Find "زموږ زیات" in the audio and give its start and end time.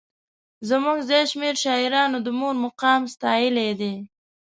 0.69-1.27